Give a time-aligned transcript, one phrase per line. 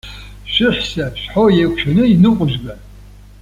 [0.53, 2.73] Шәыҳәса шәҳәоу еиқәшәаны иныҟәыжәга.